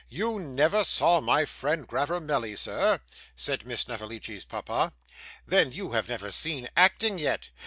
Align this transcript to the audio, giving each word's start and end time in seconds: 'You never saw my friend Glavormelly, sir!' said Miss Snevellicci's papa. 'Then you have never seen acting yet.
'You 0.09 0.39
never 0.39 0.83
saw 0.83 1.21
my 1.21 1.45
friend 1.45 1.87
Glavormelly, 1.87 2.55
sir!' 2.57 3.01
said 3.35 3.67
Miss 3.67 3.81
Snevellicci's 3.81 4.45
papa. 4.45 4.93
'Then 5.45 5.71
you 5.73 5.91
have 5.91 6.09
never 6.09 6.31
seen 6.31 6.67
acting 6.75 7.19
yet. 7.19 7.51